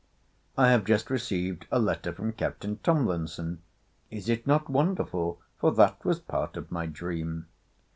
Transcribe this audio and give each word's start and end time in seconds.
I 0.57 0.71
have 0.71 0.83
just 0.83 1.11
received 1.11 1.67
a 1.69 1.77
letter 1.77 2.11
from 2.11 2.33
Captain 2.33 2.79
Tomlinson. 2.81 3.61
Is 4.09 4.29
it 4.29 4.47
not 4.47 4.67
wonderful? 4.67 5.39
for 5.59 5.71
that 5.73 6.03
was 6.03 6.19
part 6.19 6.57
of 6.57 6.71
my 6.71 6.87
dream. 6.87 7.45